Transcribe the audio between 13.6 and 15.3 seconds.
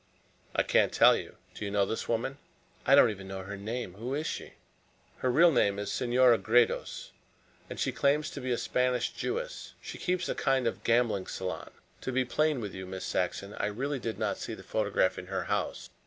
really did not see the photograph in